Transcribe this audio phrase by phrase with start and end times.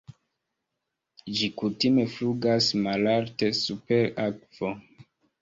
[1.39, 4.75] Ĝi kutime flugas malalte super akvo.